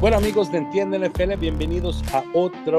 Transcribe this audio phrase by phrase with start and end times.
[0.00, 2.78] Bueno amigos de Entiende NFL, bienvenidos a otra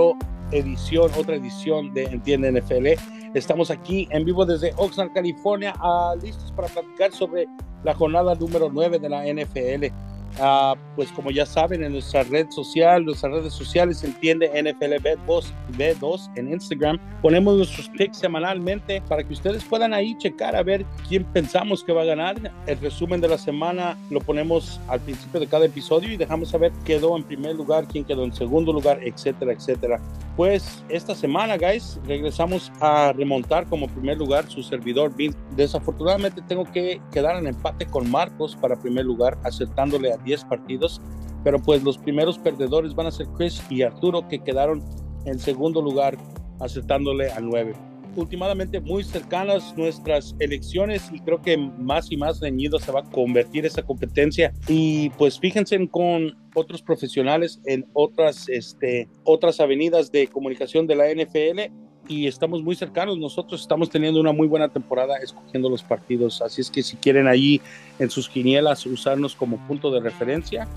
[0.52, 3.00] edición, otra edición de Entiende NFL.
[3.36, 7.46] Estamos aquí en vivo desde Oxnard, California, uh, listos para platicar sobre
[7.84, 9.94] la jornada número 9 de la NFL.
[10.40, 15.46] Uh, pues como ya saben, en nuestra red social, nuestras redes sociales, entiende NFL B2,
[15.78, 20.86] B2 en Instagram, ponemos nuestros picks semanalmente para que ustedes puedan ahí checar a ver
[21.08, 22.52] quién pensamos que va a ganar.
[22.66, 26.72] El resumen de la semana lo ponemos al principio de cada episodio y dejamos saber
[26.86, 30.00] quedó en primer lugar, quién quedó en segundo lugar, etcétera, etcétera.
[30.38, 35.36] Pues esta semana, guys, regresamos a remontar como primer lugar su servidor Bill.
[35.56, 41.02] Desafortunadamente tengo que quedar en empate con Marcos para primer lugar, acertándole a 10 partidos,
[41.44, 44.84] pero pues los primeros perdedores van a ser Chris y Arturo que quedaron
[45.26, 46.18] en segundo lugar
[46.60, 47.74] acertándole a 9.
[48.16, 53.04] Últimamente muy cercanas nuestras elecciones y creo que más y más reñido se va a
[53.04, 60.28] convertir esa competencia y pues fíjense con otros profesionales en otras, este, otras avenidas de
[60.28, 61.72] comunicación de la NFL
[62.08, 63.18] y estamos muy cercanos.
[63.18, 66.42] Nosotros estamos teniendo una muy buena temporada escogiendo los partidos.
[66.42, 67.62] Así es que si quieren ahí
[68.00, 70.68] en sus quinielas usarnos como punto de referencia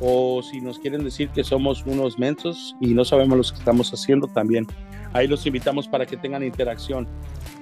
[0.00, 3.92] o si nos quieren decir que somos unos mensos y no sabemos lo que estamos
[3.92, 4.66] haciendo también.
[5.12, 7.06] Ahí los invitamos para que tengan interacción.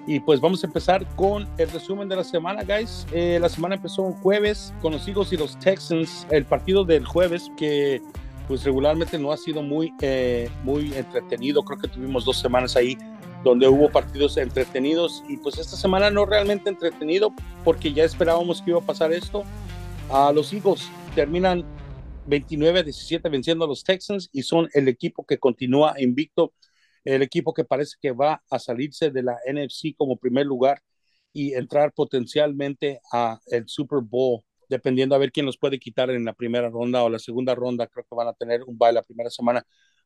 [0.06, 3.06] Y pues vamos a empezar con el resumen de la semana, guys.
[3.12, 6.26] Eh, la semana empezó un jueves con los Eagles y los Texans.
[6.30, 8.00] El partido del jueves que
[8.48, 11.62] pues regularmente no ha sido muy, eh, muy entretenido.
[11.62, 12.96] Creo que tuvimos dos semanas ahí
[13.44, 17.32] donde hubo partidos entretenidos y pues esta semana no realmente entretenido
[17.62, 19.44] porque ya esperábamos que iba a pasar esto.
[20.10, 21.64] A los Eagles terminan
[22.26, 26.54] 29 17 venciendo a los Texans y son el equipo que continúa invicto,
[27.04, 30.82] el equipo que parece que va a salirse de la NFC como primer lugar
[31.34, 36.24] y entrar potencialmente a el Super Bowl dependiendo a ver quién los puede quitar en
[36.24, 39.02] la primera ronda o la segunda ronda, creo que van a tener un baile la
[39.02, 39.64] primera semana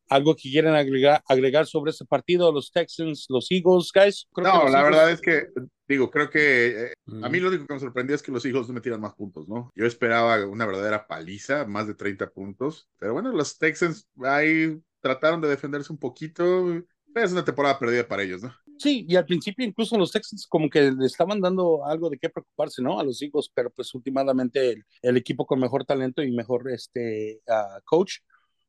[0.09, 4.27] algo que quieren agregar, agregar sobre este partido, los Texans, los Eagles, guys.
[4.37, 5.49] no, la verdad es que,
[5.89, 6.93] digo, creo que eh,
[7.23, 9.49] a mí lo único que me sorprendió es que los Eagles no metieran más puntos,
[9.49, 9.71] ¿no?
[9.75, 15.41] Yo esperaba una verdadera paliza, más de 30 puntos, pero bueno, los Texans ahí trataron
[15.41, 18.55] de defenderse un poquito, pero es una temporada perdida para ellos, ¿no?
[18.83, 22.29] Sí, y al principio incluso los Texans como que le estaban dando algo de qué
[22.29, 22.99] preocuparse, ¿no?
[22.99, 27.81] A los Eagles, pero pues últimamente el, equipo con mejor talento y mejor este, uh,
[27.85, 28.15] coach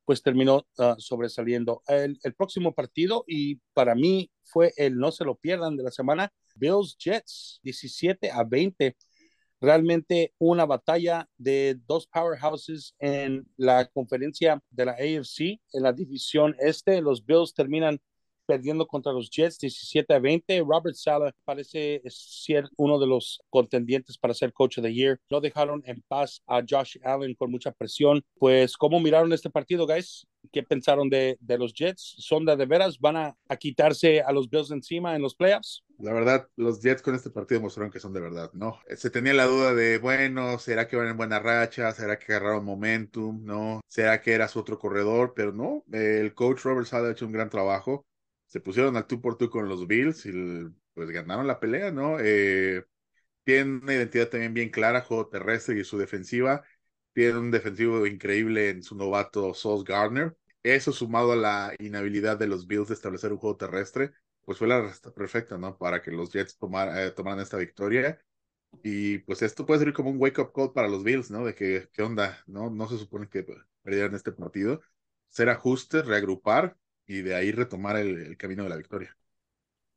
[0.06, 1.82] pues terminó uh, sobresaliendo.
[1.88, 5.92] El, el, próximo partido, y para mí fue el no se lo pierdan de la
[5.92, 8.96] semana, Bills Jets, 17 a 20.
[9.62, 16.56] Realmente una batalla de dos powerhouses en la conferencia de la AFC, en la división
[16.60, 17.02] este.
[17.02, 18.00] Los Bills terminan
[18.46, 20.60] perdiendo contra los Jets 17 a 20.
[20.62, 25.20] Robert Sala parece ser uno de los contendientes para ser coach of the year.
[25.30, 28.24] No dejaron en paz a Josh Allen con mucha presión.
[28.38, 30.28] Pues, ¿cómo miraron este partido, guys?
[30.52, 32.16] ¿Qué pensaron de, de los Jets?
[32.18, 33.00] ¿Son de, de veras?
[33.00, 35.84] ¿Van a, a, quitarse a los Bills encima en los playoffs?
[36.00, 38.80] La verdad, los Jets con este partido mostraron que son de verdad, ¿no?
[38.98, 41.92] Se tenía la duda de, bueno, ¿será que van en buena racha?
[41.94, 43.44] ¿Será que agarraron momentum?
[43.46, 43.80] ¿No?
[43.88, 45.34] ¿Será que era su otro corredor?
[45.34, 48.06] Pero no, el coach Robert Sala ha hecho un gran trabajo
[48.54, 50.32] se pusieron al tú por tú con los Bills y
[50.94, 52.20] pues ganaron la pelea, ¿no?
[52.20, 52.84] Eh,
[53.44, 56.64] tienen una identidad también bien clara, juego terrestre y su defensiva.
[57.14, 60.38] Tiene un defensivo increíble en su novato Sauce Gardner.
[60.62, 64.14] Eso sumado a la inhabilidad de los Bills de establecer un juego terrestre,
[64.46, 65.76] pues fue la respuesta perfecta, ¿no?
[65.76, 66.56] Para que los Jets
[66.96, 68.24] eh, tomaran esta victoria.
[68.84, 71.44] Y pues esto puede ser como un wake-up call para los Bills, ¿no?
[71.44, 72.44] De que, ¿qué onda?
[72.46, 72.70] ¿No?
[72.70, 73.48] No se supone que
[73.82, 74.82] perdieran este partido.
[75.30, 76.78] Ser ajustes, reagrupar
[77.08, 79.16] y de ahí retomar el, camino de la victoria.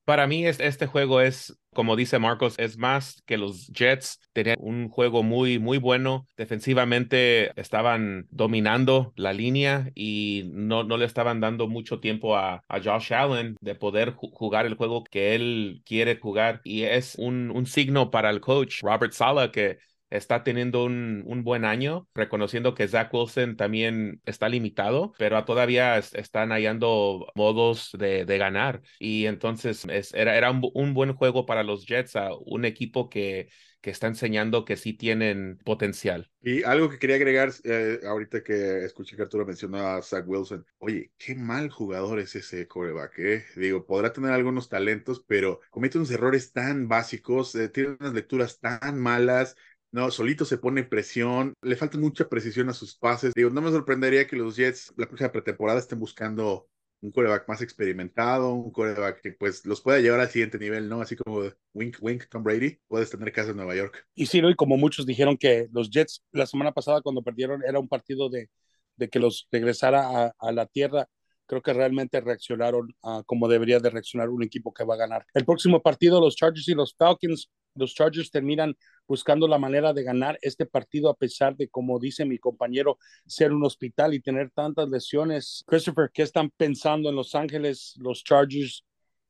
[0.05, 4.89] Para mí este juego es, como dice Marcos, es más que los Jets tenían un
[4.89, 6.28] juego muy, muy bueno.
[6.37, 12.81] Defensivamente estaban dominando la línea y no, no le estaban dando mucho tiempo a, a
[12.81, 16.60] Josh Allen de poder jugar el juego que él quiere jugar.
[16.63, 19.78] Y es un, un signo para el coach Robert Sala que
[20.11, 25.99] está teniendo un, un, buen año, reconociendo que Zach Wilson también está limitado, pero todavía
[25.99, 28.83] están hallando modos de, de ganar.
[28.99, 33.49] Y entonces es, era, era un, buen juego para los Jets, a un equipo que,
[33.81, 36.31] que está enseñando que sí tienen potencial.
[36.43, 40.65] Y algo que quería agregar, eh, ahorita que escuché que Arturo mencionó a Zach Wilson,
[40.79, 43.45] oye, qué mal jugador es ese coreback, ¿eh?
[43.57, 48.61] Digo, podrá tener algunos talentos, pero comete unos errores tan básicos, eh, tiene unas lecturas
[48.61, 49.57] tan malas,
[49.92, 53.33] no, solito se pone presión, le falta mucha precisión a sus pases.
[53.34, 56.68] Digo, no me sorprendería que los Jets la próxima pretemporada estén buscando
[57.00, 61.00] un coreback más experimentado, un coreback que pues los pueda llevar al siguiente nivel, ¿no?
[61.00, 61.42] Así como
[61.74, 64.06] Wink Wink Tom Brady, puedes tener casa en Nueva York.
[64.15, 67.78] Y sí, y como muchos dijeron que los Jets la semana pasada cuando perdieron era
[67.78, 68.48] un partido de,
[68.97, 71.09] de que los regresara a, la tierra,
[71.47, 72.95] creo que realmente reaccionaron
[73.25, 75.27] como debería de reaccionar un equipo que va a ganar.
[75.34, 78.75] El próximo partido, los Chargers y los Falcons, los Chargers terminan
[79.07, 83.53] buscando la manera de ganar este partido a pesar de, como dice mi compañero, ser
[83.53, 85.63] un hospital y tener tantas lesiones.
[85.66, 88.84] Christopher, ¿qué están pensando en Los Ángeles, los Chargers?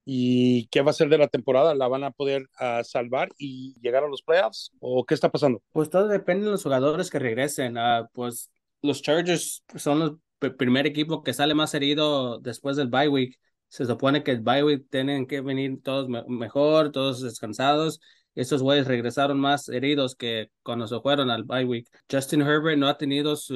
[0.09, 1.75] ¿Y qué va a ser de la temporada?
[1.75, 4.71] ¿La van a poder ah, salvar y llegar a los playoffs?
[4.79, 5.61] ¿O qué está pasando?
[5.73, 7.77] Pues todo depende de los jugadores que regresen.
[7.77, 8.49] Uh, pues
[8.83, 13.39] los Chargers son el primer equipo que sale más herido después del bye week.
[13.69, 18.01] Se supone que el bye week tienen que venir todos mejor, todos descansados
[18.37, 21.89] estos güeyes regresaron más heridos que cuando se fueron al bye week.
[22.11, 23.55] Justin Herbert no ha tenido su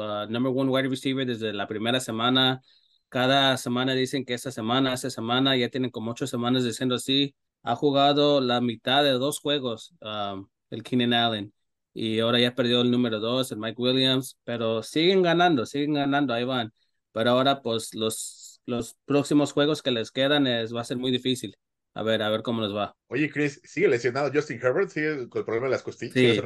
[0.00, 2.60] uh, number one wide receiver desde la primera semana.
[3.08, 7.34] Cada semana dicen que esta semana, esta semana, ya tienen como ocho semanas diciendo así.
[7.62, 11.52] Ha jugado la mitad de dos juegos, um, el Keenan Allen.
[12.00, 14.38] Y ahora ya perdió el número dos, el Mike Williams.
[14.44, 16.72] Pero siguen ganando, siguen ganando, ahí van.
[17.10, 21.10] Pero ahora, pues, los, los próximos juegos que les quedan es, va a ser muy
[21.10, 21.56] difícil.
[21.94, 22.94] A ver, a ver cómo nos va.
[23.08, 24.90] Oye, Chris, ¿sigue lesionado Justin Herbert?
[24.90, 26.14] ¿Sigue con el problema de las costillas?
[26.14, 26.40] Sí,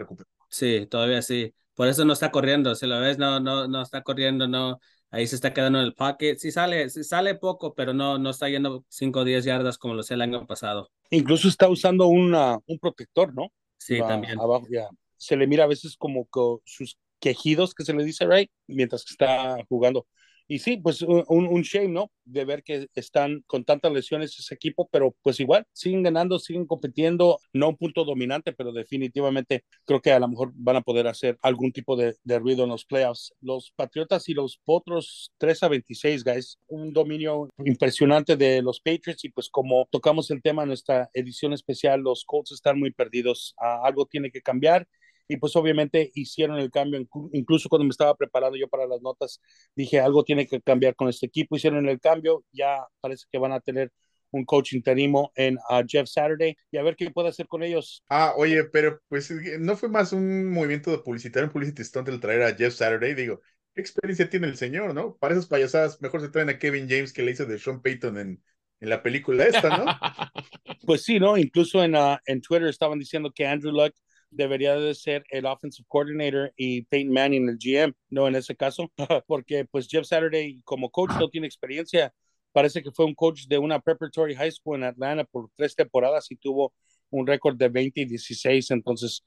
[0.48, 1.54] sí, todavía sí.
[1.74, 2.74] Por eso no está corriendo.
[2.74, 4.78] Si lo ves, no, no, no está corriendo, no.
[5.10, 6.38] Ahí se está quedando en el pocket.
[6.38, 9.92] Sí sale, sí sale poco, pero no, no está yendo 5 o 10 yardas como
[9.92, 10.88] lo hacía el año pasado.
[11.10, 13.52] Incluso está usando una, un protector, ¿no?
[13.76, 14.40] Sí, también.
[14.40, 14.88] Abajo ya.
[15.22, 16.28] Se le mira a veces como
[16.64, 20.06] sus quejidos que se le dice, right, mientras está jugando.
[20.48, 22.10] Y sí, pues un, un, shame, ¿no?
[22.24, 26.66] De ver que están con tantas lesiones ese equipo, pero pues igual siguen ganando, siguen
[26.66, 31.06] compitiendo, no un punto dominante, pero definitivamente creo que a lo mejor van a poder
[31.06, 33.32] hacer algún tipo de, de ruido en los playoffs.
[33.40, 39.24] Los Patriotas y los Potros 3 a 26, guys, un dominio impresionante de los Patriots
[39.24, 43.54] y pues como tocamos el tema en nuestra edición especial, los Colts están muy perdidos,
[43.58, 44.86] ah, algo tiene que cambiar
[45.28, 47.00] y pues obviamente hicieron el cambio,
[47.32, 49.40] incluso cuando me estaba preparando yo para las notas,
[49.74, 53.52] dije algo tiene que cambiar con este equipo, hicieron el cambio, ya parece que van
[53.52, 53.92] a tener
[54.32, 58.02] un coach interino en uh, Jeff Saturday y a ver qué puede hacer con ellos.
[58.08, 59.30] Ah, oye, pero pues
[59.60, 63.14] no fue más un movimiento de publicitar un publicity stunt el traer a Jeff Saturday,
[63.14, 63.40] digo,
[63.74, 65.16] ¿qué experiencia tiene el señor, no?
[65.16, 68.18] Para esas payasadas, mejor se traen a Kevin James que le hizo de Sean Payton
[68.18, 68.42] en,
[68.80, 69.84] en la película esta, ¿no?
[70.86, 71.36] pues sí, ¿no?
[71.36, 73.94] Incluso en, uh, en Twitter estaban diciendo que Andrew Luck
[74.32, 78.90] debería de ser el offensive coordinator y Peyton Manning el GM, no en ese caso,
[79.26, 82.12] porque pues Jeff Saturday como coach no tiene experiencia.
[82.52, 86.30] Parece que fue un coach de una preparatory high school en Atlanta por tres temporadas
[86.30, 86.74] y tuvo
[87.10, 88.70] un récord de 20 y 16.
[88.72, 89.24] Entonces,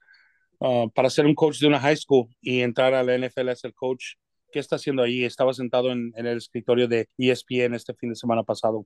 [0.59, 3.63] uh, para ser un coach de una high school y entrar a la NFL as
[3.63, 4.15] el coach,
[4.51, 5.23] ¿qué está haciendo ahí?
[5.23, 8.85] Estaba sentado en, en el escritorio de ESPN este fin de semana pasado.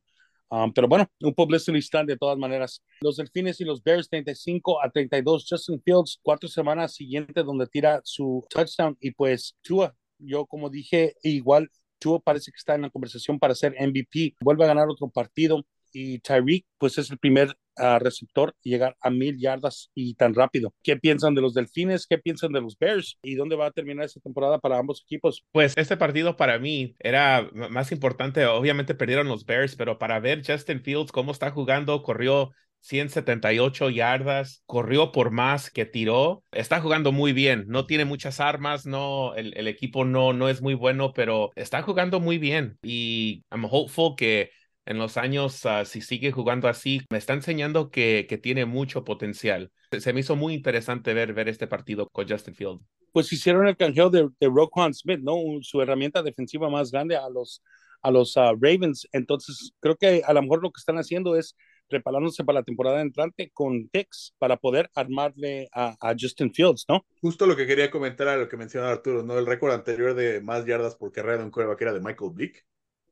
[0.52, 2.82] Um, pero bueno, un publicity stand de todas maneras.
[3.02, 5.46] Los Delfines y los Bears 35 a 32.
[5.48, 8.98] Justin Fields, cuatro semanas siguientes donde tira su touchdown.
[9.00, 11.70] Y pues Tua, yo como dije, igual
[12.00, 14.36] Tua parece que está en la conversación para ser MVP.
[14.42, 19.10] Vuelve a ganar otro partido y Tyreek, pues es el primer uh, receptor llegar a
[19.10, 20.74] mil yardas y tan rápido.
[20.84, 22.08] ¿Qué piensan de los Delfines?
[22.08, 23.18] ¿Qué piensan de los Bears?
[23.22, 25.44] ¿Y dónde va a terminar esta temporada para ambos equipos?
[25.52, 28.46] Pues este partido para mí era más importante.
[28.46, 32.52] Obviamente perdieron los Bears, pero para ver Justin Fields cómo está jugando, corrió
[32.82, 36.44] 178 yardas, corrió por más que tiró.
[36.52, 40.62] Está jugando muy bien, no tiene muchas armas, no, el, el, equipo no, no es
[40.62, 42.78] muy bueno, pero está jugando muy bien.
[42.82, 44.52] Y I'm hopeful que
[44.90, 49.04] en los años, ah, si sigue jugando así, me está enseñando que, que tiene mucho
[49.04, 49.72] potencial.
[49.92, 52.82] Se, me hizo muy interesante ver, ver este partido con Justin Field.
[53.12, 55.36] Pues hicieron el canjeo de, de Roquan Smith, ¿no?
[55.62, 57.62] Su herramienta defensiva más grande a los,
[58.02, 59.08] a los ah, Ravens.
[59.12, 61.56] Entonces, creo que a lo mejor lo que están haciendo es
[61.88, 67.06] preparándose para la temporada entrante con Tex para poder armarle a, a, Justin Fields, ¿no?
[67.22, 69.38] Justo lo que quería comentar a lo que mencionaba Arturo, ¿no?
[69.38, 72.66] El récord anterior de más yardas por carrera de un que era de Michael Vick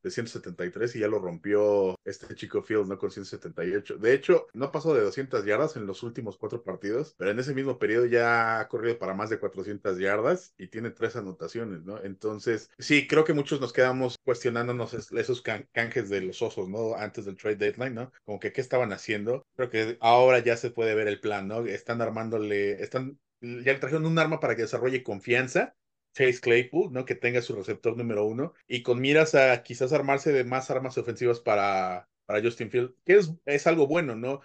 [0.08, 2.98] de 173 y ya lo rompió este chico Field, ¿no?
[2.98, 3.98] Con 178.
[3.98, 7.54] De hecho, no pasó de 200 yardas en los últimos cuatro partidos, pero en ese
[7.54, 12.02] mismo periodo ya ha corrido para más de 400 yardas y tiene tres anotaciones, ¿no?
[12.04, 16.96] Entonces, sí, creo que muchos nos quedamos cuestionándonos esos canjes de los osos, ¿no?
[16.96, 18.12] Antes del trade deadline, ¿no?
[18.26, 19.46] Como que qué estaban haciendo.
[19.56, 21.66] Creo que ahora ya se puede ver el plan, ¿no?
[21.66, 25.76] Están armándole, están ya le trajeron un arma para que desarrolle confianza
[26.18, 27.06] Chase Claypool, ¿no?
[27.06, 30.98] Que tenga su receptor número uno y con miras a quizás armarse de más armas
[30.98, 34.42] ofensivas para, para Justin Field, que es, es algo bueno, ¿no?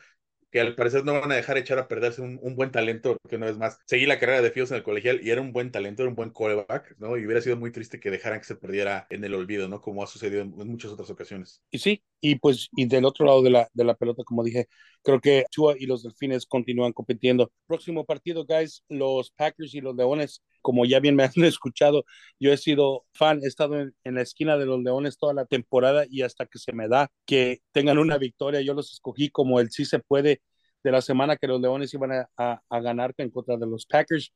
[0.52, 3.38] que al parecer no van a dejar echar a perderse un, un, buen talento, que
[3.38, 3.78] no es más.
[3.86, 6.14] Seguí la carrera de Fields en el colegial y era un buen talento, era un
[6.14, 7.16] buen quarterback, ¿no?
[7.16, 9.80] Y hubiera sido muy triste que dejaran que se perdiera en el olvido, ¿no?
[9.80, 11.62] Como ha sucedido en, muchas otras ocasiones.
[11.70, 14.68] Y sí, y pues, y del otro lado de la, de la pelota, como dije,
[15.02, 17.50] creo que Tua y los Delfines continúan compitiendo.
[17.66, 22.04] Próximo partido, guys, los Packers y los Leones como ya bien me han escuchado,
[22.40, 26.04] yo he sido fan, he estado en, la esquina de los Leones toda la temporada
[26.08, 29.70] y hasta que se me da que tengan una victoria, yo los escogí como el
[29.70, 30.42] sí se puede
[30.84, 34.32] de la semana que los Leones iban a, ganar en contra de los Packers.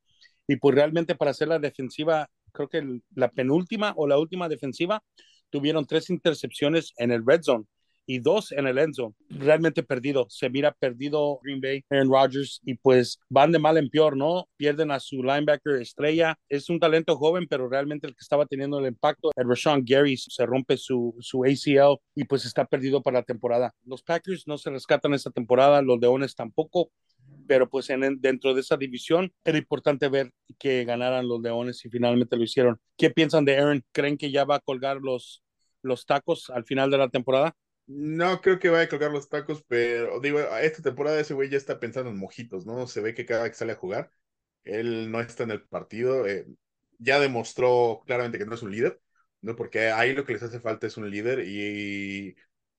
[0.47, 5.02] Y pues realmente para hacer la defensiva, creo que la penúltima o la última defensiva,
[5.50, 7.64] tuvieron tres intercepciones en el red zone
[8.06, 9.14] y dos en el end zone.
[9.28, 10.26] Realmente perdido.
[10.30, 14.48] Se mira perdido Green Bay, Aaron Rodgers, y pues van de mal en peor, ¿no?
[14.56, 16.38] Pierden a su linebacker estrella.
[16.48, 20.16] Es un talento joven, pero realmente el que estaba teniendo el impacto, el Rashawn Gary,
[20.16, 23.75] se rompe su, su ACL y pues está perdido para la temporada.
[23.84, 26.90] Los Packers no se rescatan esta temporada, los Leones tampoco
[27.46, 31.90] pero pues en, dentro de esa división era importante ver que ganaran los Leones y
[31.90, 32.80] finalmente lo hicieron.
[32.96, 33.84] ¿Qué piensan de Aaron?
[33.92, 35.42] ¿Creen que ya va a colgar los,
[35.82, 37.54] los tacos al final de la temporada?
[37.86, 41.56] No creo que vaya a colgar los tacos, pero digo, esta temporada ese güey ya
[41.56, 42.86] está pensando en mojitos, ¿no?
[42.88, 44.10] Se ve que cada vez que sale a jugar,
[44.64, 46.26] él no está en el partido.
[46.26, 46.46] Eh,
[46.98, 49.00] ya demostró claramente que no es un líder,
[49.40, 49.54] ¿no?
[49.54, 52.34] Porque ahí lo que les hace falta es un líder y,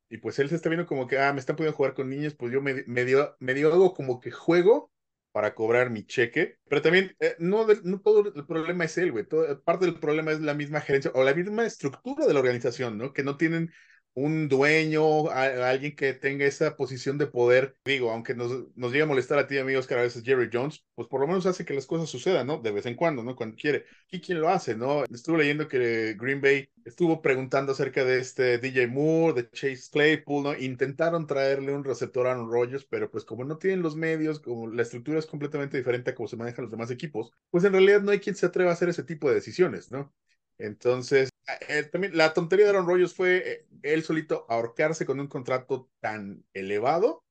[0.09, 2.35] y pues él se está viendo como que, ah, me están pudiendo jugar con niños,
[2.35, 4.91] pues yo me, me, dio, me dio algo como que juego
[5.31, 6.57] para cobrar mi cheque.
[6.67, 9.25] Pero también, eh, no, no todo el problema es él, güey.
[9.63, 13.13] parte del problema es la misma gerencia o la misma estructura de la organización, ¿no?
[13.13, 13.71] Que no tienen
[14.17, 19.05] un dueño, alguien que tenga esa posición de poder, digo, aunque nos, nos llegue a
[19.05, 21.75] molestar a ti, amigos, que a veces Jerry Jones, pues por lo menos hace que
[21.75, 22.57] las cosas sucedan, ¿no?
[22.57, 23.35] De vez en cuando, ¿no?
[23.35, 23.85] Cuando quiere.
[24.09, 25.03] ¿Y quién lo hace, no?
[25.03, 30.43] Estuve leyendo que Green Bay estuvo preguntando acerca de este DJ Moore, de Chase Claypool,
[30.43, 30.57] ¿no?
[30.57, 34.67] Intentaron traerle un receptor a Aaron Rodgers, pero pues como no tienen los medios, como
[34.67, 38.01] la estructura es completamente diferente a cómo se manejan los demás equipos, pues en realidad
[38.01, 40.11] no hay quien se atreva a hacer ese tipo de decisiones, ¿no?
[40.57, 41.29] Entonces,
[41.69, 45.89] eh, también la tontería de Aaron Rodgers fue eh, él solito ahorcarse con un contrato
[45.99, 47.23] tan elevado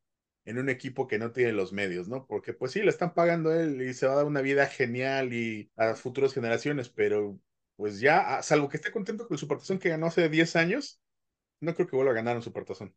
[0.44, 2.26] en un equipo que no tiene los medios, ¿no?
[2.26, 4.66] Porque pues sí, le están pagando a él y se va a dar una vida
[4.66, 7.38] genial y a las futuras generaciones, pero
[7.76, 11.00] pues ya, salvo que esté contento con su supertazón que ganó hace 10 años,
[11.60, 12.94] no creo que vuelva a ganar un supertazón.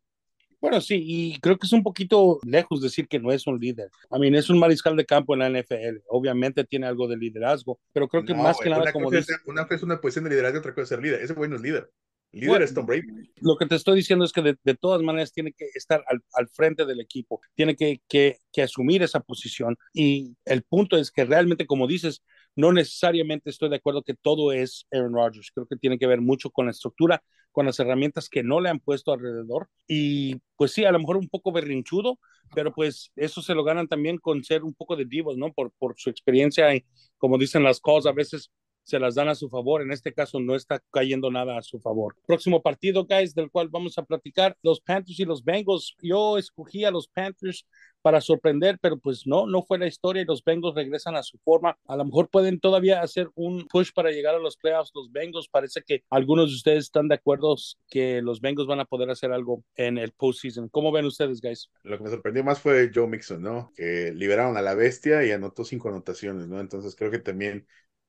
[0.62, 3.90] Bueno, sí, y creo que es un poquito lejos decir que no es un líder.
[4.10, 6.04] A mí es un mariscal de campo en la NFL.
[6.10, 10.02] Obviamente tiene algo de liderazgo, pero creo que más que nada como una es una
[10.02, 11.22] posición de liderazgo, otra cosa es ser líder.
[11.22, 11.90] Ese güey no es líder.
[12.32, 13.32] Líder es Tom Brady.
[13.42, 16.22] Lo que te estoy diciendo es que de, de todas maneras tiene que estar al,
[16.34, 19.78] al frente del equipo, tiene que, que, que, asumir esa posición.
[19.94, 22.22] Y el punto es que realmente, como dices,
[22.56, 25.52] no necesariamente estoy de acuerdo que todo es Aaron Rodgers.
[25.54, 28.70] Creo que tiene que ver mucho con la estructura, con las herramientas que no le
[28.70, 29.70] han puesto alrededor.
[29.88, 32.20] Y pues sí, a lo mejor un poco berrinchudo,
[32.54, 35.52] pero pues eso se lo ganan también con ser un poco de divos, ¿no?
[35.54, 36.86] Por, por su experiencia y
[37.18, 38.52] como dicen las cosas, a veces
[38.90, 39.82] se las dan a su favor.
[39.82, 42.16] En este caso no está cayendo nada a su favor.
[42.26, 45.96] Próximo partido, guys, del cual vamos a platicar, los Panthers y los Bengals.
[46.02, 47.68] Yo escogí a los Panthers
[48.02, 51.38] para sorprender, pero pues no, no fue la historia y los Bengals regresan a su
[51.40, 51.78] forma.
[51.88, 54.92] A lo mejor pueden todavía hacer un push para llegar a los playoffs.
[54.94, 57.56] Los Bengals parece que algunos de ustedes están de acuerdo
[57.90, 60.70] que los Bengals van a poder hacer algo en el postseason.
[60.70, 61.70] ¿Cómo ven ustedes, guys?
[61.84, 63.72] Lo que me sorprendió más fue Joe Mixon, ¿no?
[63.76, 66.60] Que liberaron a la bestia y anotó cinco anotaciones, ¿no?
[66.60, 67.68] Entonces creo que también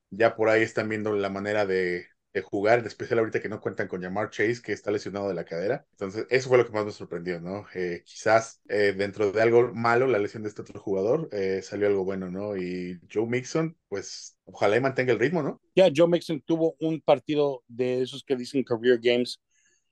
[0.09, 3.59] ya por ahí están viendo la manera de, de jugar, en especial ahorita que no
[3.59, 5.85] cuentan con Jamar Chase, que está lesionado de la cadera.
[5.91, 7.65] Entonces, eso fue lo que más me sorprendió, ¿no?
[7.75, 11.87] Eh, quizás eh, dentro de algo malo, la lesión de este otro jugador, eh, salió
[11.87, 12.55] algo bueno, ¿no?
[12.55, 15.61] Y Joe Mixon, pues, ojalá y mantenga el ritmo, ¿no?
[15.75, 19.41] Ya, Joe Mixon tuvo un partido de esos que dicen career games.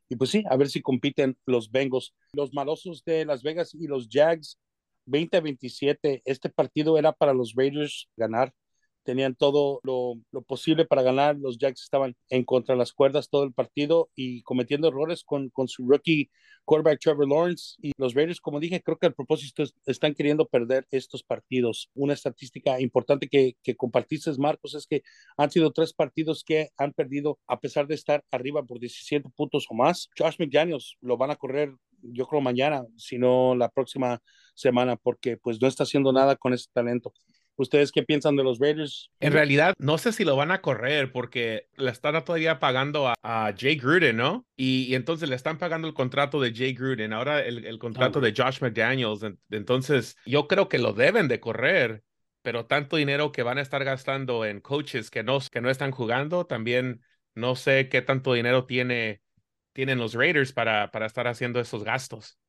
[0.07, 2.15] Y pues sí, a ver si compiten los Bengals.
[2.33, 4.57] Los malosos de Las Vegas y los Jags,
[5.05, 6.21] 20 27.
[6.25, 8.51] Este partido era para los Raiders ganar
[9.09, 11.35] tenían todo lo, posible para ganar.
[11.35, 15.67] Los Jacks estaban en contra las cuerdas todo el partido y cometiendo errores con, con
[15.67, 16.29] su rookie
[16.63, 17.75] quarterback Trevor Lawrence.
[17.81, 21.89] Y los Raiders, como dije, creo que al propósito están queriendo perder estos partidos.
[21.95, 25.01] Una estadística importante que, que compartiste, Marcos, es que
[25.37, 29.65] han sido tres partidos que han perdido a pesar de estar arriba por 17 puntos
[29.71, 30.07] o más.
[30.15, 34.21] Josh McDaniels lo van a correr yo creo mañana, sino la próxima
[34.53, 37.11] semana, porque pues no está haciendo nada con ese talento.
[37.59, 39.11] ¿Ustedes qué piensan de los Raiders?
[39.19, 43.53] En realidad, no sé si lo van a correr porque le están todavía pagando a,
[43.57, 44.47] Jay Gruden, ¿no?
[44.55, 48.61] Y, entonces le están pagando el contrato de Jay Gruden, ahora el, contrato de Josh
[48.61, 49.25] McDaniels.
[49.49, 52.01] Entonces, yo creo que lo deben de correr,
[52.43, 55.91] pero tanto dinero que van a estar gastando en coaches que no, que no están
[55.91, 57.01] jugando, también
[57.35, 59.21] no sé qué tanto dinero tiene,
[59.73, 62.39] tienen los Raiders para, para estar haciendo esos gastos.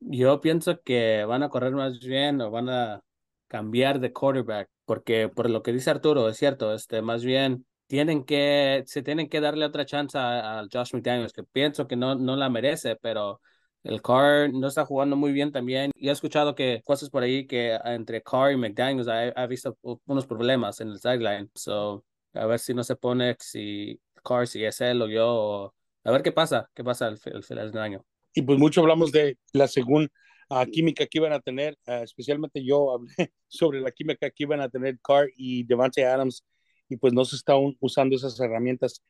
[0.00, 3.02] Yo pienso que van a correr más bien o van a
[3.48, 8.24] cambiar de quarterback, porque por lo que dice Arturo, es cierto, este, más bien tienen
[8.24, 12.36] que, se tienen que darle otra chance a, Josh McDaniels, que pienso que no, no
[12.36, 13.40] la merece, pero
[13.82, 15.92] El Carr no está jugando muy bien también.
[15.94, 20.26] Y he escuchado que cosas por ahí que entre Carr y McDaniels ha, visto unos
[20.26, 21.50] problemas en el sideline.
[21.54, 25.74] So, a ver si no se pone, si Carr, si es él o yo,
[26.04, 28.04] a ver qué pasa, qué pasa al, final del año.
[28.34, 30.10] Y pues mucho hablamos de la segunda
[30.72, 33.14] química que iban a tener, ah, especialmente yo hablé
[33.48, 36.44] sobre la química que iban a tener Carr y Devante Adams,
[36.88, 39.02] y pues no se están usando esas herramientas.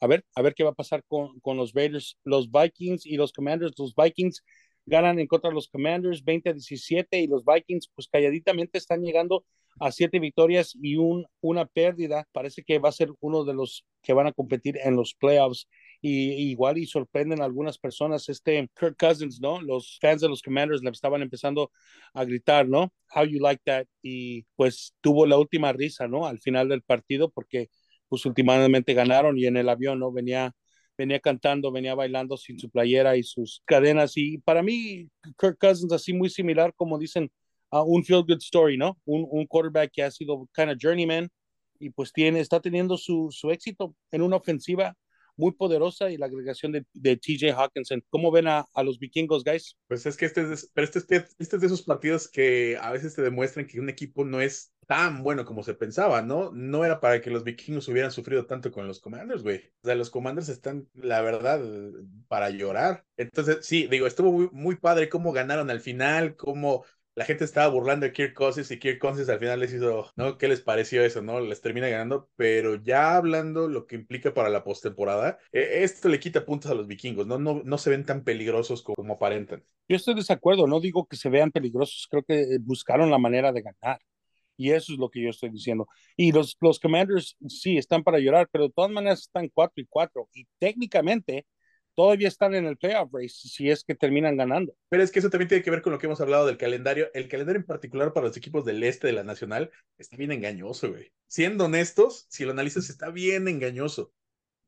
[0.00, 3.16] A ver, a ver qué va a pasar con, con los Raiders, los Vikings y
[3.16, 3.78] los Commanders.
[3.78, 4.42] Los Vikings
[4.84, 9.02] ganan en contra de los Commanders 20 a 17 y los Vikings pues calladitamente están
[9.02, 9.44] llegando
[9.80, 12.28] a siete victorias y un, una pérdida.
[12.32, 15.68] Parece que va a ser uno de los que van a competir en los playoffs.
[16.02, 18.28] Y, igual y sorprenden a algunas personas.
[18.28, 19.60] Este Kirk Cousins, ¿no?
[19.62, 21.70] Los fans de los Commanders le estaban empezando
[22.12, 22.92] a gritar, ¿no?
[23.14, 23.86] How you like that?
[24.02, 26.26] Y pues tuvo la última risa, ¿no?
[26.26, 27.70] Al final del partido porque
[28.08, 30.12] pues últimamente ganaron y en el avión, ¿no?
[30.12, 30.54] Venía
[30.98, 34.16] venía cantando, venía bailando sin su playera y sus cadenas.
[34.16, 37.30] Y para mí, Kirk Cousins, así muy similar, como dicen,
[37.70, 38.98] a un feel good story, ¿no?
[39.04, 41.28] Un, un quarterback que ha sido kind of journeyman
[41.78, 44.94] y pues tiene, está teniendo su, su éxito en una ofensiva
[45.36, 48.02] muy poderosa y la agregación de, de TJ Hawkinson.
[48.10, 49.76] ¿Cómo ven a, a, los vikingos, guys?
[49.88, 52.90] Pues es que este es, pero este, este, este, es de esos partidos que a
[52.90, 56.50] veces te demuestran que un equipo no es tan bueno como se pensaba, ¿no?
[56.52, 59.72] No era para que los vikingos hubieran sufrido tanto con los commanders, güey.
[59.82, 61.60] O sea, los commanders están, la verdad,
[62.28, 63.04] para llorar.
[63.16, 66.84] Entonces, sí, digo, estuvo muy, muy padre cómo ganaron al final, cómo
[67.14, 70.38] la gente estaba burlando de Kirk Cousins y Kirk Cousins al final les hizo, ¿no?
[70.38, 71.40] ¿Qué les pareció eso, no?
[71.40, 76.20] Les termina ganando, pero ya hablando lo que implica para la postemporada, e, esto le
[76.20, 77.38] quita puntos a los vikingos, ¿no?
[77.38, 79.62] No, no se ven tan peligrosos como aparentan.
[79.88, 83.52] Yo estoy de desacuerdo, no digo que se vean peligrosos, creo que buscaron la manera
[83.52, 84.00] de ganar.
[84.56, 85.88] Y eso es lo que yo estoy diciendo.
[86.16, 89.86] Y los, los Commanders sí están para llorar, pero de todas maneras están 4 y
[89.86, 90.28] 4.
[90.34, 91.46] Y técnicamente
[91.94, 94.74] todavía están en el playoff race si es que terminan ganando.
[94.88, 97.10] Pero es que eso también tiene que ver con lo que hemos hablado del calendario.
[97.14, 100.90] El calendario en particular para los equipos del este de la Nacional está bien engañoso,
[100.90, 101.12] güey.
[101.26, 104.12] Siendo honestos, si lo analizas, está bien engañoso.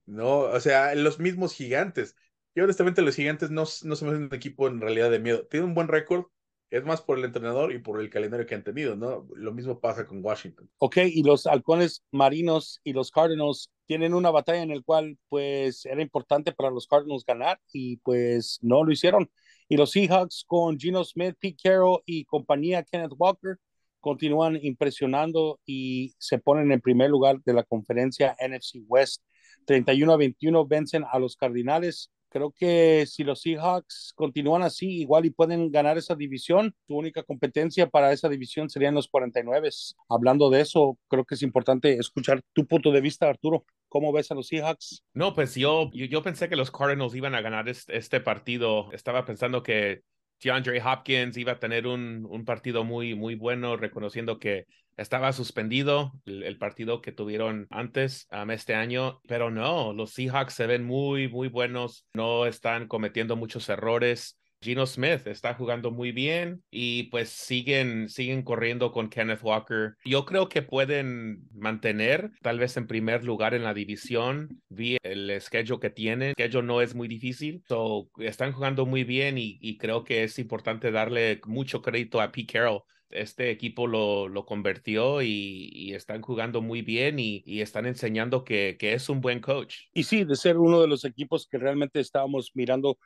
[0.06, 2.16] No, o sea, los mismos gigantes.
[2.54, 5.46] Yo honestamente los gigantes no, no se un equipo en realidad de miedo.
[5.46, 6.26] Tienen un buen récord,
[6.74, 9.28] es más por el entrenador y por el calendario que han tenido, ¿no?
[9.36, 10.68] Lo mismo pasa con Washington.
[10.78, 15.86] Ok, y los halcones marinos y los Cardinals tienen una batalla en el cual pues
[15.86, 19.30] era importante para los Cardinals ganar y pues no lo hicieron.
[19.68, 23.56] Y los Seahawks con Gino Smith, Pete Carroll y compañía Kenneth Walker
[24.00, 29.22] continúan impresionando y se ponen en primer lugar de la conferencia NFC West.
[29.64, 35.24] 31 a 21 vencen a los Cardinales Creo que si los Seahawks continúan así, igual
[35.24, 36.74] y pueden ganar esa división.
[36.88, 39.68] Su única competencia para esa división serían los 49.
[40.08, 43.64] Hablando de eso, creo que es importante escuchar tu punto de vista, Arturo.
[43.88, 45.04] ¿Cómo ves a los Seahawks?
[45.12, 48.90] No, pues yo, yo, pensé que los Cardinals iban a ganar este, este partido.
[48.90, 50.02] Estaba pensando que
[50.42, 54.66] DeAndre Hopkins iba a tener un, un partido muy, muy bueno, reconociendo que
[54.96, 60.66] estaba suspendido el, partido que tuvieron antes um, este año, pero no, los Seahawks se
[60.66, 64.38] ven muy, muy buenos, no están cometiendo muchos errores.
[64.64, 69.92] Gino Smith está jugando muy bien y pues siguen, siguen corriendo con Kenneth Walker.
[70.06, 74.62] Yo creo que pueden mantener tal vez en primer lugar en la división.
[74.70, 76.28] Vi el schedule que tienen.
[76.28, 77.62] El schedule no es muy difícil.
[77.68, 82.32] So, están jugando muy bien y, y creo que es importante darle mucho crédito a
[82.32, 88.44] Pete Carroll este equipo lo, lo convirtió y, están jugando muy bien y, están enseñando
[88.44, 89.76] que, que, es un buen coach.
[89.92, 92.98] Y sí, de ser uno de los equipos que realmente estábamos mirando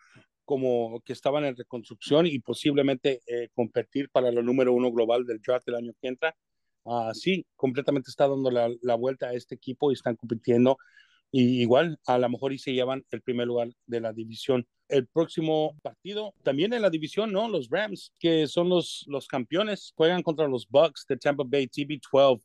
[0.45, 5.41] como que estaban en reconstrucción y posiblemente eh, competir para lo número uno global del
[5.41, 6.35] draft del año que entra.
[6.85, 10.79] Uh, sí, completamente está dando la, la, vuelta a este equipo y están compitiendo
[11.31, 14.67] y igual a lo mejor y se llevan el primer lugar de la división.
[14.89, 17.49] El próximo partido, también en la división, ¿no?
[17.49, 22.41] Los Rams, que son los, los campeones, juegan contra los Bucks de Tampa Bay TB12.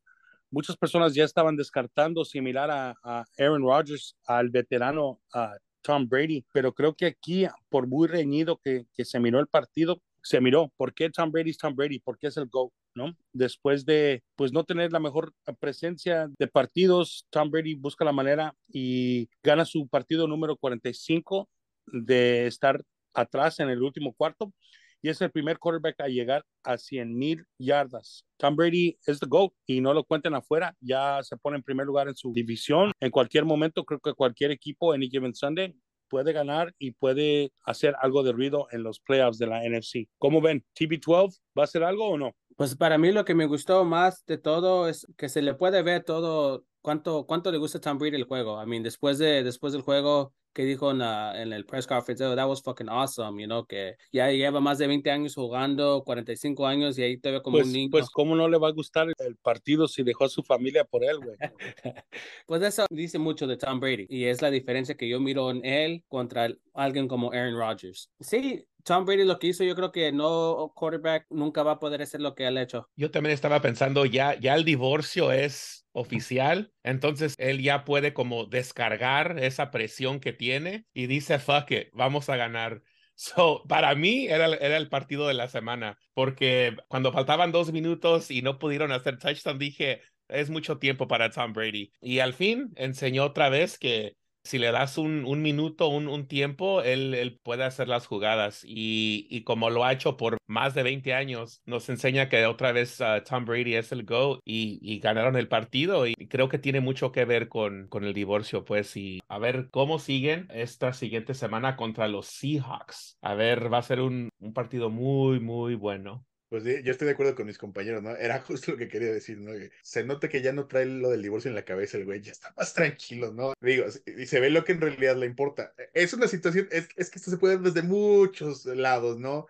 [0.52, 6.46] Muchas personas ya estaban descartando similar a, a Aaron Rodgers, al veterano a Tom Brady,
[6.52, 10.72] pero creo que aquí, por muy reñido que, que se miró el partido, se miró
[10.78, 13.16] por qué Tom Brady es Tom Brady, por qué es el GOAT, ¿no?
[13.34, 18.56] Después de, pues, no tener la mejor presencia de partidos, Tom Brady busca la manera
[18.68, 21.50] y gana su partido número 45
[21.88, 22.82] de estar
[23.14, 24.54] atrás en el último cuarto
[25.02, 28.26] y es el primer quarterback a llegar a 100 mil yardas.
[28.38, 31.86] Tom Brady es the GOAT y no lo cuenten afuera, ya se pone en primer
[31.86, 32.94] lugar en su división.
[33.02, 35.76] En cualquier momento, creo que cualquier equipo en Given Sunday
[36.14, 40.08] puede ganar y puede hacer algo de ruido en los playoffs de la NFC.
[40.20, 40.64] ¿Cómo ven?
[40.80, 42.36] ¿TB12 va a hacer algo o no?
[42.56, 45.82] Pues para mí lo que me gustó más de todo es que se le puede
[45.82, 48.62] ver todo cuánto, cuánto le gusta a el juego.
[48.62, 52.36] I mean, después, de, después del juego que dijo en, en el press conference, oh,
[52.36, 56.68] that was fucking awesome, you know, que ya lleva más de 20 años jugando, 45
[56.68, 57.90] años y ahí te ve como pues, un niño.
[57.92, 61.04] Pues, ¿cómo no le va a gustar el partido si dejó a su familia por
[61.04, 61.38] él, güey?
[62.46, 65.66] pues eso dice mucho de Tom Brady y es la diferencia que yo miro en
[65.66, 68.10] él contra alguien como Aaron Rodgers.
[68.20, 72.02] Sí, Tom Brady lo que hizo, yo creo que no quarterback nunca va a poder
[72.02, 72.90] hacer lo que él ha hecho.
[72.96, 78.46] Yo también estaba pensando, ya, ya el divorcio es oficial, entonces él ya puede como
[78.46, 82.82] descargar esa presión que tiene y dice, fuck it, vamos a ganar.
[83.16, 88.32] So, para mí era, era el partido de la semana, porque cuando faltaban dos minutos
[88.32, 91.94] y no pudieron hacer touchdown, dije, es mucho tiempo para Tom Brady.
[92.02, 97.40] Y al fin enseñó otra vez que si le das un, minuto, un, tiempo, él,
[97.44, 98.64] puede hacer las jugadas.
[98.66, 103.00] Y, como lo ha hecho por más de 20 años, nos enseña que otra vez
[103.00, 106.08] uh, Tom Brady es el GO y, ganaron el partido.
[106.08, 108.96] Y creo que tiene mucho que ver con, el divorcio, pues.
[108.98, 113.18] Y a ver cómo siguen esta siguiente semana contra los Seahawks.
[113.22, 116.26] A ver, va a ser un partido muy, muy bueno.
[116.54, 118.16] Pues yo estoy de acuerdo con mis compañeros, ¿no?
[118.16, 119.54] Era justo lo que quería decir, ¿no?
[119.82, 122.32] Se nota que ya no trae lo del divorcio en la cabeza el güey, ya
[122.32, 123.54] está más tranquilo, ¿no?
[123.60, 125.74] Digo, y se ve lo que en realidad le importa.
[125.96, 129.48] Es una situación, es, es que esto se puede ver desde muchos lados, ¿no?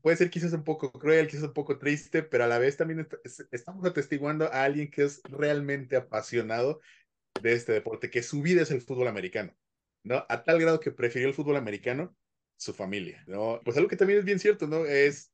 [0.00, 3.06] Puede ser quizás un poco cruel, quizás un poco triste, pero a la vez también
[3.52, 6.80] estamos atestiguando a alguien que es realmente apasionado
[7.42, 9.54] de este deporte, que su vida es el fútbol americano,
[10.02, 10.24] ¿no?
[10.30, 12.16] A tal grado que prefirió el fútbol americano
[12.56, 13.60] su familia, ¿no?
[13.66, 14.86] Pues algo que también es bien cierto, ¿no?
[14.86, 15.30] Es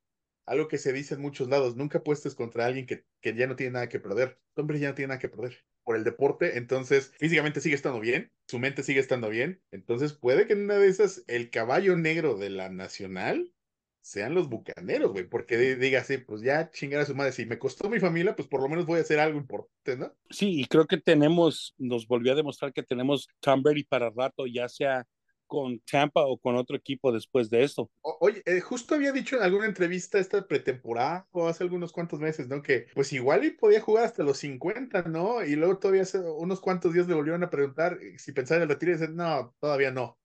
[0.46, 3.56] algo que se dice en muchos lados, nunca apuestes contra alguien que, que ya no
[3.56, 4.38] tiene nada que perder.
[4.56, 8.32] Hombre ya no tiene nada que perder por el deporte, entonces físicamente sigue estando bien,
[8.48, 12.36] su mente sigue estando bien, entonces puede que en una de esas el caballo negro
[12.36, 13.52] de la nacional
[14.00, 17.58] sean los bucaneros, güey, porque diga así, pues ya chingar a su madre, si me
[17.58, 20.12] costó mi familia, pues por lo menos voy a hacer algo importante, ¿no?
[20.28, 24.46] Sí, y creo que tenemos, nos volvió a demostrar que tenemos Tom Brady para rato,
[24.46, 25.06] ya sea
[25.46, 27.90] con Tampa o con otro equipo después de esto.
[28.02, 32.48] Oye, eh, justo había dicho en alguna entrevista esta pretemporada o hace algunos cuantos meses,
[32.48, 32.62] ¿no?
[32.62, 35.44] Que pues igual y podía jugar hasta los 50, ¿no?
[35.44, 38.68] Y luego todavía hace unos cuantos días le volvieron a preguntar si pensaba en el
[38.68, 40.18] retiro y dice, no, todavía no.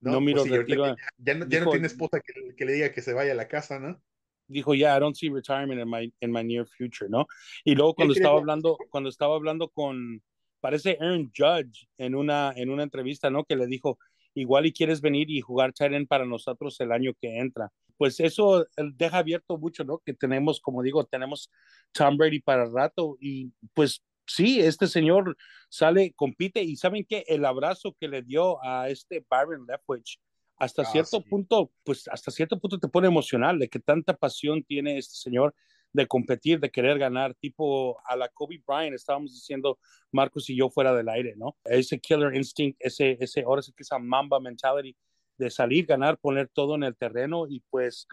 [0.00, 0.86] No, no miro pues, retiro.
[0.86, 3.32] Ya, ya, no, ya dijo, no tiene esposa que, que, le diga que se vaya
[3.32, 4.02] a la casa, ¿no?
[4.48, 7.26] Dijo, ya, yeah, I don't see retirement in my, in my near future, ¿no?
[7.64, 10.20] Y luego cuando estaba hablando, cuando estaba hablando con,
[10.60, 13.44] parece Aaron Judge en una, en una entrevista, ¿no?
[13.44, 13.98] Que le dijo,
[14.34, 17.70] igual y quieres venir y jugar Tyren para nosotros el año que entra.
[17.96, 19.98] Pues eso deja abierto mucho, ¿no?
[19.98, 21.50] Que tenemos, como digo, tenemos
[21.92, 25.36] Tom Brady para rato y pues sí, este señor
[25.68, 30.18] sale, compite y saben que el abrazo que le dio a este Byron Leftwich
[30.56, 31.28] hasta ah, cierto sí.
[31.28, 35.54] punto, pues hasta cierto punto te pone emocional de que tanta pasión tiene este señor
[35.92, 39.78] de competir, de querer ganar, tipo a la Kobe Bryant, estábamos diciendo
[40.10, 41.56] Marcos y yo fuera del aire, ¿no?
[41.64, 44.96] Ese killer instinct, ese, ese, ahora sí que esa mamba mentality
[45.36, 48.06] de salir, ganar, poner todo en el terreno y pues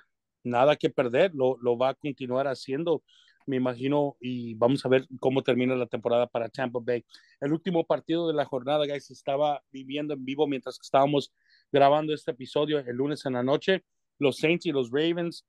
[0.43, 3.03] nada que perder, lo, lo va a continuar haciendo,
[3.45, 7.03] me imagino, y vamos a ver cómo termina la temporada para Tampa Bay.
[7.41, 11.33] El último partido de la jornada, guys, estaba viviendo en vivo mientras que estábamos
[11.71, 13.83] grabando este episodio el lunes en la noche.
[14.19, 15.45] Los Saints y los Ravens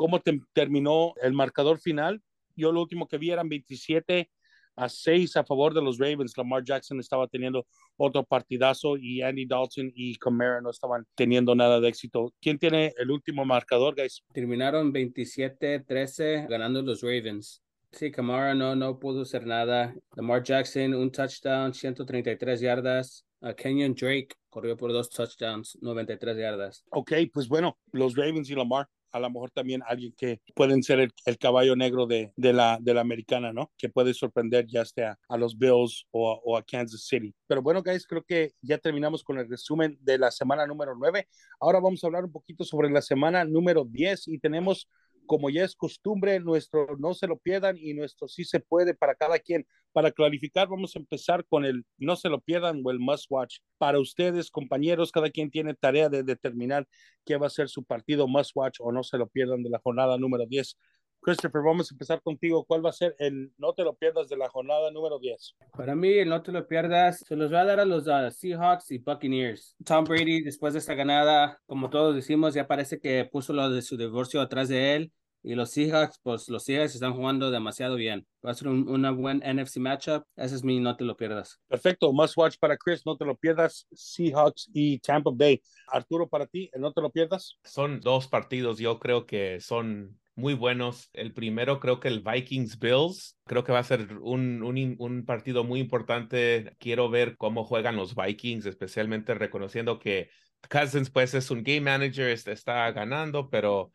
[0.00, 2.22] cómo te, terminó el marcador final.
[2.56, 4.30] Yo lo último que vi eran 27
[4.74, 6.38] a 6 a favor de los Ravens.
[6.38, 7.66] Lamar Jackson estaba teniendo
[7.98, 12.32] otro partidazo y Andy Dalton y Camara no estaban teniendo nada de éxito.
[12.40, 14.22] ¿Quién tiene el último marcador, guys?
[14.32, 17.62] Terminaron 27-13 ganando los Ravens.
[17.92, 19.94] Sí, Camara no, no pudo hacer nada.
[20.16, 23.26] Lamar Jackson, un touchdown, 133 yardas.
[23.54, 26.84] Kenyon Drake corrió por dos touchdowns, 93 yardas.
[26.90, 31.00] Ok, pues bueno, los Ravens y Lamar a lo mejor también alguien que pueden ser
[31.00, 33.70] el, el caballo negro de, de, la, de la americana, ¿no?
[33.76, 37.34] Que puede sorprender ya sea a los Bills o, o, a Kansas City.
[37.46, 41.28] Pero bueno, guys, creo que ya terminamos con el resumen de la semana número 9.
[41.60, 44.88] Ahora vamos a hablar un poquito sobre la semana número 10 y tenemos
[45.26, 49.14] como ya es costumbre, nuestro no se lo pierdan y nuestro sí se puede para
[49.14, 49.66] cada quien.
[49.92, 53.58] Para clarificar, vamos a empezar con el no se lo pierdan o el must watch.
[53.78, 56.86] Para ustedes, compañeros, cada quien tiene tarea de determinar
[57.24, 59.80] qué va a ser su partido must watch o no se lo pierdan de la
[59.80, 60.76] jornada número 10.
[61.22, 62.64] Christopher, vamos a empezar contigo.
[62.64, 65.56] ¿Cuál va a ser el no te lo pierdas de la jornada número 10?
[65.76, 68.30] Para mí, el no te lo pierdas, se los va a dar a los uh,
[68.30, 69.76] Seahawks y Buccaneers.
[69.84, 73.82] Tom Brady, después de esta ganada, como todos decimos, ya parece que puso lo de
[73.82, 78.26] su divorcio atrás de él Y los Seahawks, pues los Seahawks están jugando demasiado bien.
[78.44, 80.24] Va a ser un, una buen NFC matchup.
[80.36, 81.60] Ese es mi, no te lo pierdas.
[81.68, 83.86] Perfecto, must watch para Chris, no te lo pierdas.
[83.92, 85.62] Seahawks y Tampa Bay.
[85.88, 87.58] Arturo, para ti, no te lo pierdas.
[87.64, 91.08] Son dos partidos, yo creo que son muy buenos.
[91.12, 95.24] El primero creo que el Vikings Bills, creo que va a ser un, un, un,
[95.24, 96.74] partido muy importante.
[96.78, 100.30] Quiero ver cómo juegan los Vikings, especialmente reconociendo que
[100.68, 103.92] Cousins pues es un game manager, está ganando, pero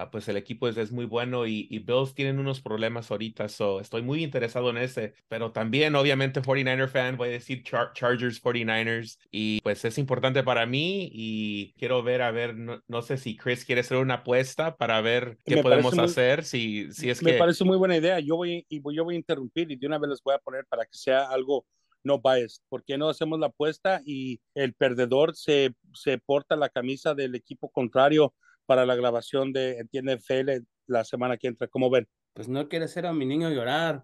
[0.00, 3.48] Ah, pues el equipo es, es muy bueno y, y, Bills tienen unos problemas ahorita,
[3.48, 8.40] so estoy muy interesado en ese, pero también obviamente 49er fan, voy a decir Chargers
[8.40, 13.36] 49ers y pues es importante para mí y quiero ver, a ver, no, sé si
[13.36, 17.32] Chris quiere hacer una apuesta para ver qué podemos hacer, si, si es me que...
[17.32, 19.98] Me parece muy buena idea, yo voy, y yo voy a interrumpir y de una
[19.98, 21.66] vez les voy a poner para que sea algo
[22.04, 22.62] no biased.
[22.68, 27.34] ¿Por qué no hacemos la apuesta y el perdedor se, se porta la camisa del
[27.34, 28.32] equipo contrario
[28.68, 31.68] para la grabación de Entiende FL la semana que entra.
[31.68, 32.06] ¿Cómo ven?
[32.34, 34.02] Pues no quiere ser a mi niño llorar.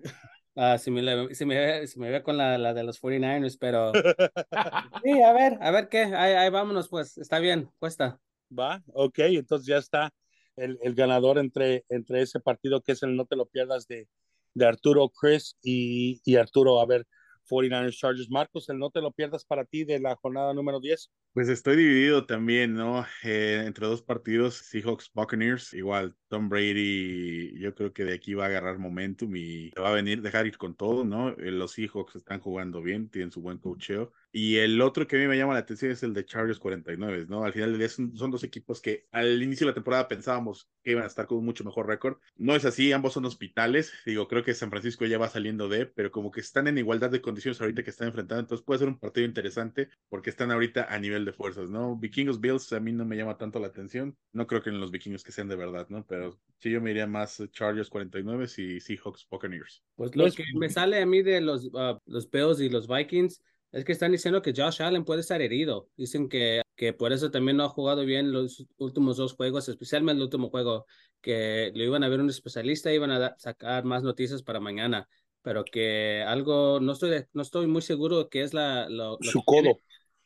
[0.55, 3.93] Uh, si, me, si, me, si me ve con la, la de los 49ers, pero
[5.05, 8.19] sí, a ver, a ver qué, ahí, ahí vámonos, pues, está bien, cuesta.
[8.59, 10.15] Va, ok, entonces ya está
[10.57, 14.09] el, el, ganador entre, entre ese partido que es el No Te Lo Pierdas de,
[14.55, 16.81] de Arturo Chris y, y Arturo.
[16.81, 17.07] A ver,
[17.45, 18.31] 49ers Chargers.
[18.31, 21.11] Marcos, el no te lo pierdas para ti de la jornada número 10.
[21.33, 23.05] Pues estoy dividido también, ¿no?
[23.25, 28.45] Eh, entre dos partidos, Seahawks Buccaneers, igual Tom Brady, yo creo que de aquí va
[28.45, 31.31] a agarrar momentum y va a venir, dejar ir con todo, ¿no?
[31.31, 34.13] Eh, los Seahawks están jugando bien, tienen su buen cocheo.
[34.37, 37.27] Y el otro que a mí me llama la atención es el de Chargers 49,
[37.29, 37.45] ¿no?
[37.45, 40.69] Al final del día son, son, dos equipos que al inicio de la temporada pensábamos
[40.83, 42.17] que iban a estar con un mucho mejor récord.
[42.35, 43.93] No es así, ambos son hospitales.
[44.05, 47.11] Digo, creo que San Francisco ya va saliendo de, pero como que están en igualdad
[47.11, 50.93] de condiciones ahorita que están enfrentando, entonces puede ser un partido interesante porque están ahorita
[50.93, 51.97] a nivel de fuerzas, ¿no?
[51.97, 54.17] Vikingos Bills a mí no me llama tanto la atención.
[54.33, 56.05] No creo que en los vikingos que sean de verdad, ¿no?
[56.09, 59.85] Pero sí yo me iría más Chargers 49 y Seahawks Buccaneers.
[59.95, 63.41] Pues lo que me sale a mí de los, uh, los Bills y los Vikings
[63.75, 65.89] es que están diciendo que Josh Allen puede estar herido.
[65.97, 70.19] Dicen que, que por eso también no ha jugado bien los últimos dos juegos, especialmente
[70.19, 70.87] el último juego,
[71.21, 75.09] que lo iban a ver un especialista, iban a sacar más noticias para mañana,
[75.43, 78.89] pero que algo, no estoy, no estoy muy seguro que es la...
[78.89, 79.81] Lo, Su codo.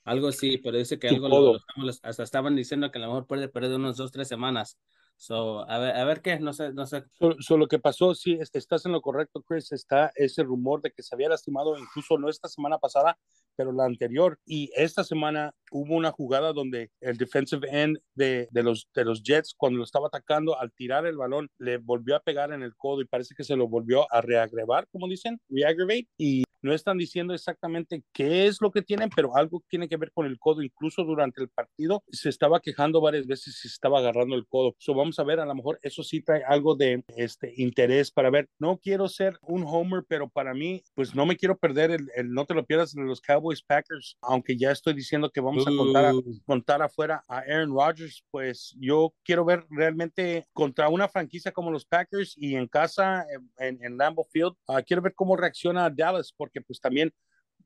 [0.05, 1.59] Algo sí, pero dice que algo lo,
[2.03, 4.79] hasta estaban diciendo que a lo mejor puede perder unos dos, tres semanas.
[5.21, 7.03] So, a ver, a ver qué, no sé, no sé.
[7.41, 11.03] So, lo que pasó, sí, estás en lo correcto, Chris, está ese rumor de que
[11.03, 13.19] se había lastimado incluso no esta semana pasada,
[13.57, 14.39] pero la anterior.
[14.47, 19.21] Y esta semana hubo una jugada donde el defensive end de, de, los, de los
[19.25, 22.77] Jets, cuando lo estaba atacando, al tirar el balón, le volvió a pegar en el
[22.77, 26.07] codo y parece que se lo volvió a reagrevar, como dicen, reaggravate.
[26.17, 30.12] Y no están diciendo exactamente qué es lo que tienen, pero algo tiene que ver
[30.12, 30.62] con el codo.
[30.62, 34.75] Incluso durante el partido se estaba quejando varias veces si se estaba agarrando el codo.
[34.79, 38.31] So, vamos a ver, a lo mejor eso sí trae algo de este interés para
[38.31, 38.49] ver.
[38.59, 42.33] No quiero ser un homer, pero para mí, pues no me quiero perder el, el
[42.33, 45.71] no te lo pierdas de los Cowboys Packers, aunque ya estoy diciendo que vamos a
[45.71, 46.12] contar, a,
[46.44, 51.85] contar afuera a Aaron Rodgers, pues yo quiero ver realmente contra una franquicia como los
[51.85, 53.25] Packers y en casa,
[53.59, 57.13] en, en Lambeau Field, uh, quiero ver cómo reacciona Dallas, porque pues también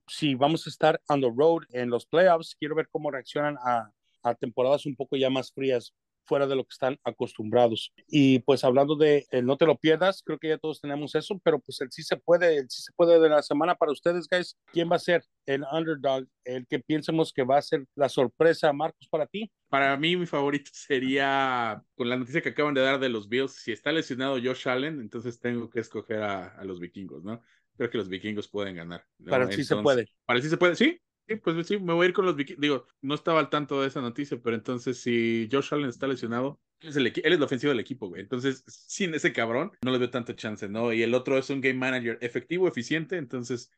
[0.06, 3.90] si vamos a estar on the road en los playoffs, quiero ver cómo reaccionan a,
[4.38, 5.92] temporadas un poco ya más frías
[6.24, 7.92] fuera de lo que están acostumbrados.
[8.06, 11.40] Y pues hablando de el no te lo pierdas, creo que ya todos tenemos eso,
[11.42, 14.28] pero pues el sí se puede, el sí se puede de la semana para ustedes,
[14.30, 14.56] guys.
[14.66, 18.72] ¿Quién va a ser el underdog, el que piensemos que va a ser la sorpresa,
[18.72, 19.50] Marcos, para ti?
[19.68, 23.54] Para mí, mi favorito sería, con la noticia que acaban de dar de los Bills,
[23.54, 27.42] si está lesionado Josh Allen, entonces tengo que escoger a los vikingos, ¿no?
[27.76, 29.04] Creo que los vikingos pueden ganar.
[29.28, 30.08] Para sí se puede.
[30.24, 32.60] Para sí se puede, sí, Sí, pues sí, me voy a ir con los vikingos.
[32.60, 36.60] Digo, no estaba al tanto de esa noticia, pero entonces si Josh Allen está lesionado,
[36.80, 38.22] él es, el él es la ofensiva del equipo, güey.
[38.22, 40.92] Entonces, sin ese cabrón, no le veo tanta chance, ¿no?
[40.92, 43.70] Y el otro es un game manager efectivo, eficiente, entonces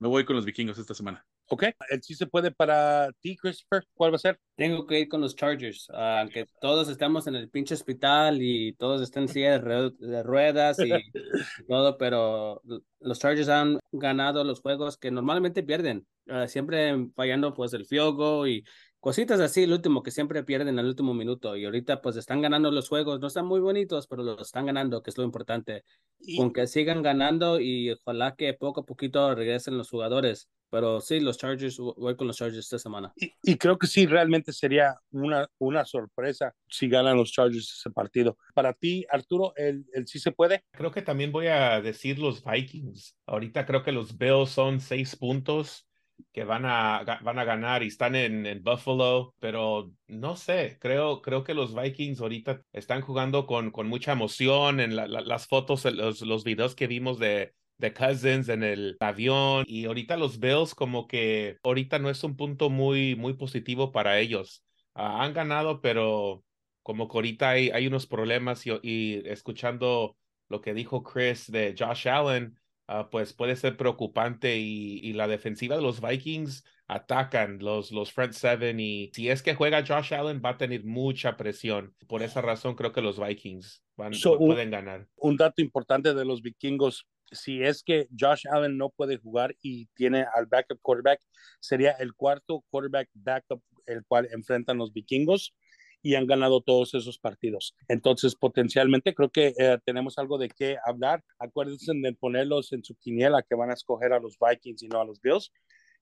[0.00, 1.24] me voy con los vikingos esta semana.
[1.52, 3.84] Ok, el sí se puede para ti, Christopher.
[3.94, 4.38] ¿Cuál va a ser?
[4.54, 9.02] Tengo que ir con los Chargers, aunque todos estamos en el pinche hospital y todos
[9.02, 10.90] están en silla de, ruedas y
[11.68, 12.62] todo, pero
[13.00, 18.46] los Chargers han ganado los juegos que normalmente pierden, uh, siempre fallando pues el fiogo
[18.46, 18.64] y
[19.00, 22.70] cositas así, el último que siempre pierden el último minuto y ahorita pues están ganando
[22.70, 25.82] los juegos, no están muy bonitos, pero los están ganando, que es lo importante.
[26.20, 26.36] Y...
[26.36, 30.48] Con que sigan ganando y ojalá que poco a poquito regresen los jugadores.
[30.70, 33.12] Pero sí, los Chargers, voy con los Chargers esta semana.
[33.16, 37.90] Y, y, creo que sí, realmente sería una, una sorpresa si ganan los Chargers ese
[37.90, 38.38] partido.
[38.54, 40.64] Para ti, Arturo, ¿el, el sí se puede?
[40.72, 43.16] Creo que también voy a decir los Vikings.
[43.26, 45.86] Ahorita creo que los Bills son seis puntos
[46.32, 51.22] que van a, van a ganar y están en, en, Buffalo, pero no sé, creo,
[51.22, 56.20] creo que los Vikings ahorita están jugando con, con mucha emoción en las fotos, los,
[56.22, 61.06] los videos que vimos de, de Cousins en el avión y ahorita los Bills como
[61.08, 64.64] que ahorita no es un punto muy, muy positivo para ellos.
[64.94, 66.44] Ah, han ganado, pero
[66.82, 70.16] como que ahorita hay, hay unos problemas y, y escuchando
[70.48, 72.60] lo que dijo Chris de Josh Allen,
[72.92, 78.32] Ah, pues puede ser preocupante y, la defensiva de los Vikings atacan los, los front
[78.32, 81.94] seven y si es que juega Josh Allen va a tener mucha presión.
[82.08, 85.06] Por esa razón creo que los Vikings van, pueden ganar.
[85.14, 89.86] Un dato importante de los vikingos, si es que Josh Allen no puede jugar y
[89.94, 91.20] tiene al backup quarterback,
[91.60, 95.54] sería el cuarto quarterback backup el cual enfrentan los vikingos
[96.02, 97.74] y han ganado todos esos partidos.
[97.88, 101.22] Entonces, potencialmente creo que eh, tenemos algo de qué hablar.
[101.38, 105.00] Acuérdense de ponerlos en su quiniela que van a escoger a los Vikings y no
[105.00, 105.52] a los Bills.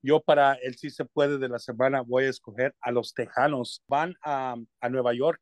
[0.01, 3.83] Yo para el sí se puede de la semana voy a escoger a los Tejanos.
[3.89, 5.41] Van a, a Nueva York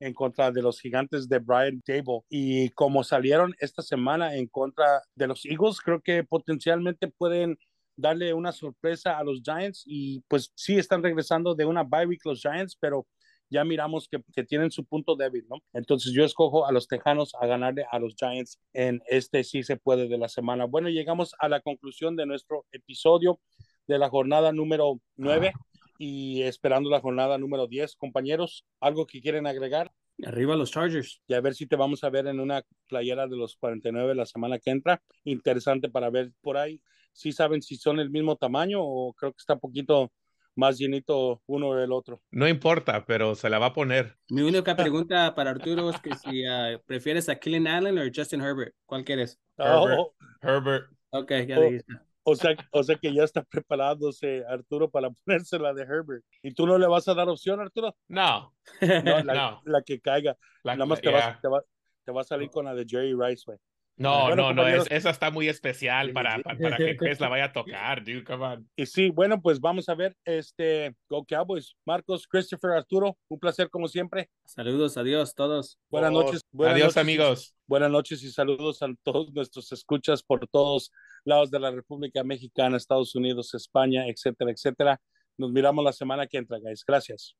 [0.00, 5.02] en contra de los gigantes de Brian Table y como salieron esta semana en contra
[5.14, 7.58] de los Eagles, creo que potencialmente pueden
[7.96, 12.24] darle una sorpresa a los Giants y pues sí están regresando de una bye week
[12.24, 13.06] los Giants, pero
[13.48, 15.58] ya miramos que, que, tienen su punto débil, ¿no?
[15.72, 19.76] Entonces yo escojo a los Tejanos a ganarle a los Giants en este sí se
[19.76, 20.64] puede de la semana.
[20.64, 23.40] Bueno, llegamos a la conclusión de nuestro episodio
[23.86, 25.52] de la jornada número 9
[25.98, 27.96] y esperando la jornada número 10.
[27.96, 29.92] Compañeros, ¿algo que quieren agregar?
[30.24, 31.20] Arriba los Chargers.
[31.26, 34.26] Y a ver si te vamos a ver en una playera de los 49 la
[34.26, 35.02] semana que entra.
[35.24, 36.80] Interesante para ver por ahí.
[37.12, 40.10] Si saben si son el mismo tamaño o creo que está poquito
[40.54, 42.22] más llenito uno del otro.
[42.30, 44.16] No importa, pero se la va a poner.
[44.30, 48.40] Mi única pregunta para Arturo es que si uh, prefieres a Killen Allen o Justin
[48.40, 49.38] Herbert, ¿cuál quieres?
[49.58, 49.98] Herbert.
[49.98, 50.14] Oh.
[50.40, 50.90] Herbert.
[51.10, 52.05] Ok, ya oh, dijiste.
[52.28, 56.24] O sea, o sea que ya está preparándose Arturo para ponerse la de Herbert.
[56.42, 57.96] ¿Y tú no le vas a dar opción, Arturo?
[58.08, 58.52] No.
[58.80, 60.36] No, la, la que caiga.
[60.64, 61.62] Nada más te, vas, te, va,
[62.04, 63.58] te, va, a salir con la de Jerry Rice, güey.
[63.98, 67.52] No, no, no, es, esa está muy especial para, para, que Chris la vaya a
[67.52, 68.70] tocar, dude, come on.
[68.76, 73.70] Y sí, bueno, pues vamos a ver, este, Go Cowboys, Marcos, Christopher, Arturo, un placer
[73.70, 74.28] como siempre.
[74.44, 75.78] Saludos, adiós todos.
[75.88, 76.42] Buenas noches.
[76.52, 77.54] Buenas adiós, noches, amigos.
[77.66, 80.92] Buenas noches y saludos a todos nuestros escuchas por todos
[81.24, 85.00] lados de la República Mexicana, Estados Unidos, España, etcétera, etcétera.
[85.38, 86.84] Nos miramos la semana que entra, guys.
[86.86, 87.34] Gracias.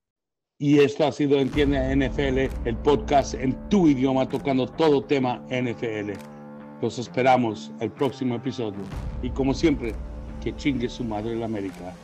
[0.58, 6.36] Y esto ha sido Entiende NFL, el podcast en tu idioma tocando todo tema NFL.
[6.82, 8.80] Los esperamos el próximo episodio.
[9.22, 9.94] Y como siempre,
[10.42, 11.94] que chingue su madre la América.